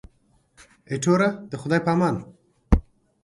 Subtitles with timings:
[0.89, 2.15] ایټوره د خدای په امان.